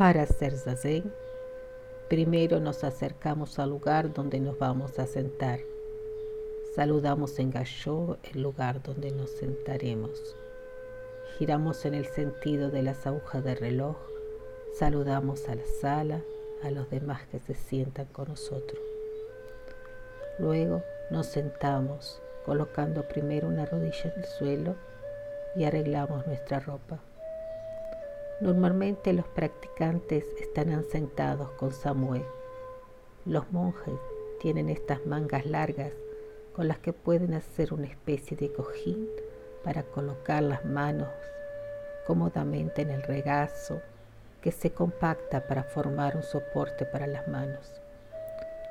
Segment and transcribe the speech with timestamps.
[0.00, 1.12] Para hacer zazen,
[2.08, 5.60] primero nos acercamos al lugar donde nos vamos a sentar.
[6.74, 10.34] Saludamos en gallo el lugar donde nos sentaremos.
[11.36, 13.98] Giramos en el sentido de las agujas del reloj.
[14.72, 16.22] Saludamos a la sala,
[16.62, 18.80] a los demás que se sientan con nosotros.
[20.38, 24.76] Luego nos sentamos colocando primero una rodilla en el suelo
[25.56, 27.00] y arreglamos nuestra ropa.
[28.40, 32.24] Normalmente los practicantes están sentados con Samuel.
[33.26, 34.00] Los monjes
[34.40, 35.92] tienen estas mangas largas
[36.54, 39.06] con las que pueden hacer una especie de cojín
[39.62, 41.08] para colocar las manos
[42.06, 43.82] cómodamente en el regazo
[44.40, 47.70] que se compacta para formar un soporte para las manos.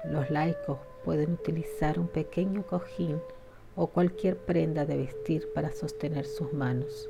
[0.03, 3.21] Los laicos pueden utilizar un pequeño cojín
[3.75, 7.07] o cualquier prenda de vestir para sostener sus manos.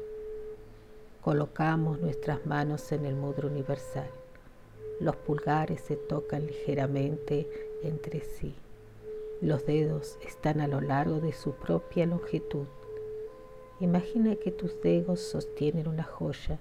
[1.21, 4.09] Colocamos nuestras manos en el mudra universal.
[5.01, 7.45] Los pulgares se tocan ligeramente
[7.83, 8.55] entre sí.
[9.41, 12.67] Los dedos están a lo largo de su propia longitud.
[13.81, 16.57] Imagina que tus dedos sostienen una joya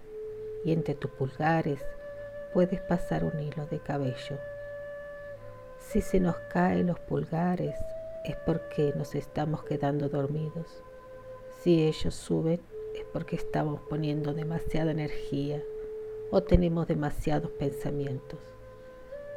[0.64, 1.80] y entre tus pulgares
[2.52, 4.38] puedes pasar un hilo de cabello.
[5.78, 7.76] Si se nos caen los pulgares
[8.24, 10.82] es porque nos estamos quedando dormidos.
[11.62, 12.60] Si ellos suben
[13.12, 15.62] porque estamos poniendo demasiada energía
[16.30, 18.38] o tenemos demasiados pensamientos.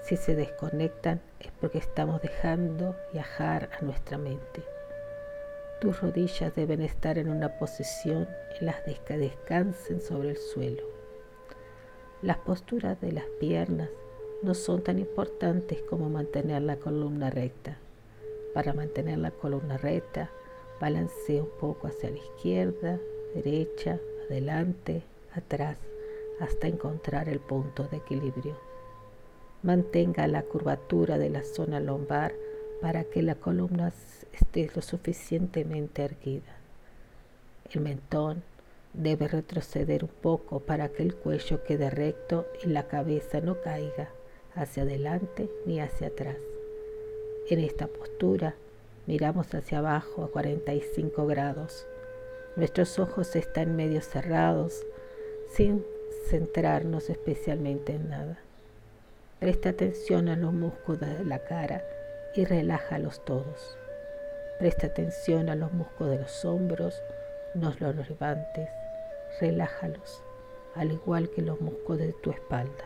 [0.04, 4.64] Si se desconectan es porque estamos dejando viajar a nuestra mente.
[5.80, 8.28] Tus rodillas deben estar en una posición
[8.60, 10.84] en la que descansen sobre el suelo.
[12.22, 13.90] Las posturas de las piernas
[14.44, 17.78] no son tan importantes como mantener la columna recta.
[18.54, 20.30] Para mantener la columna recta,
[20.80, 23.00] balancea un poco hacia la izquierda
[23.34, 24.00] derecha,
[24.30, 25.04] adelante,
[25.34, 25.78] atrás,
[26.40, 28.58] hasta encontrar el punto de equilibrio.
[29.64, 32.34] Mantenga la curvatura de la zona lombar
[32.82, 33.94] para que la columna
[34.34, 36.58] esté lo suficientemente erguida.
[37.72, 38.44] El mentón
[38.94, 44.10] debe retroceder un poco para que el cuello quede recto y la cabeza no caiga
[44.56, 46.38] hacia adelante ni hacia atrás.
[47.50, 48.56] En esta postura
[49.08, 51.86] miramos hacia abajo a 45 grados
[52.58, 54.86] Nuestros ojos están medio cerrados
[55.54, 55.86] sin
[56.30, 58.40] centrarnos especialmente en nada.
[59.40, 61.82] Presta atención a los músculos de la cara
[62.36, 63.78] y relájalos todos.
[64.60, 67.02] Presta atención a los músculos de los hombros,
[67.56, 68.70] no los levantes,
[69.40, 70.22] relájalos,
[70.76, 72.86] al igual que los músculos de tu espalda.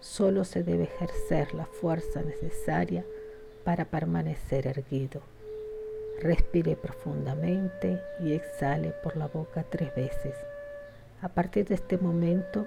[0.00, 3.04] Solo se debe ejercer la fuerza necesaria
[3.64, 5.20] para permanecer erguido.
[6.20, 10.34] Respire profundamente y exhale por la boca tres veces.
[11.20, 12.66] A partir de este momento,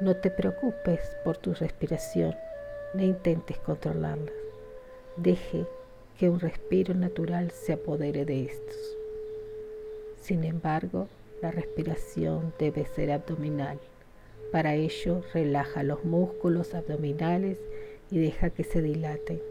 [0.00, 2.34] no te preocupes por tu respiración
[2.94, 4.32] ni intentes controlarla.
[5.16, 5.66] Deje
[6.18, 8.96] que un respiro natural se apodere de estos.
[10.20, 11.08] Sin embargo,
[11.42, 13.78] la respiración debe ser abdominal.
[14.52, 17.58] Para ello, relaja los músculos abdominales
[18.10, 19.49] y deja que se dilaten.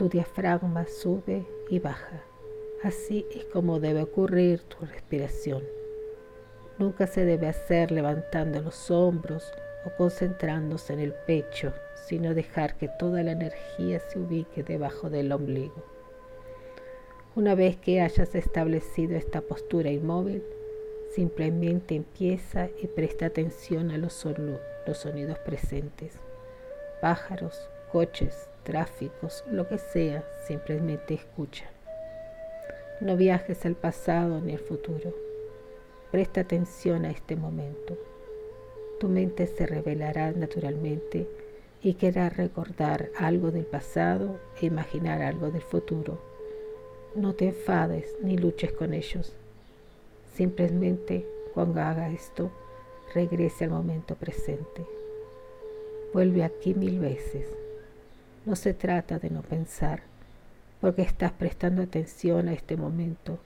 [0.00, 2.22] Tu diafragma sube y baja.
[2.82, 5.62] Así es como debe ocurrir tu respiración.
[6.78, 9.52] Nunca se debe hacer levantando los hombros
[9.84, 11.74] o concentrándose en el pecho,
[12.06, 15.84] sino dejar que toda la energía se ubique debajo del ombligo.
[17.36, 20.42] Una vez que hayas establecido esta postura inmóvil,
[21.14, 24.26] simplemente empieza y presta atención a los,
[24.86, 26.14] los sonidos presentes.
[27.02, 31.64] Pájaros, coches, tráficos, lo que sea, simplemente escucha.
[33.00, 35.12] No viajes al pasado ni al futuro.
[36.10, 37.98] Presta atención a este momento.
[39.00, 41.26] Tu mente se revelará naturalmente
[41.82, 46.20] y querrá recordar algo del pasado e imaginar algo del futuro.
[47.14, 49.32] No te enfades ni luches con ellos.
[50.34, 52.52] Simplemente cuando haga esto,
[53.14, 54.86] regrese al momento presente.
[56.12, 57.48] Vuelve aquí mil veces
[58.46, 60.02] no se trata de no pensar,
[60.80, 63.38] porque estás prestando atención a este momento,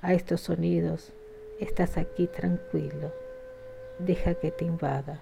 [0.00, 1.12] a estos sonidos,
[1.60, 3.12] estás aquí tranquilo.
[3.98, 5.20] Deja que te invada.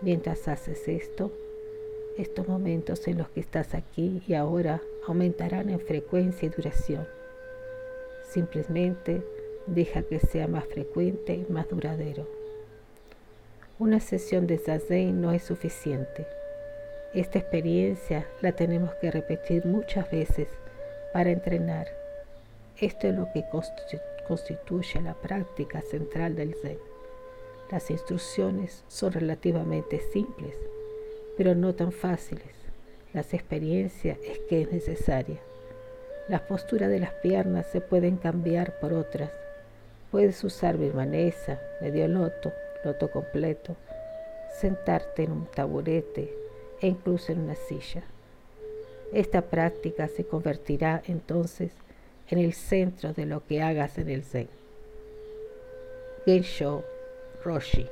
[0.00, 1.32] Mientras haces esto,
[2.16, 7.06] estos momentos en los que estás aquí y ahora aumentarán en frecuencia y duración.
[8.28, 9.22] Simplemente
[9.66, 12.26] deja que sea más frecuente y más duradero.
[13.78, 16.26] Una sesión de zazen no es suficiente.
[17.12, 20.46] Esta experiencia la tenemos que repetir muchas veces
[21.12, 21.88] para entrenar.
[22.78, 23.44] Esto es lo que
[24.28, 26.78] constituye la práctica central del Zen.
[27.68, 30.54] Las instrucciones son relativamente simples,
[31.36, 32.54] pero no tan fáciles.
[33.12, 35.40] Las experiencias es que es necesaria.
[36.28, 39.32] Las posturas de las piernas se pueden cambiar por otras.
[40.12, 42.52] Puedes usar birmanesa, medio loto,
[42.84, 43.74] loto completo,
[44.60, 46.39] sentarte en un taburete
[46.80, 48.02] e incluso en una silla.
[49.12, 51.72] Esta práctica se convertirá entonces
[52.28, 54.48] en el centro de lo que hagas en el Zen.
[56.24, 56.84] Gensho
[57.44, 57.88] Roshi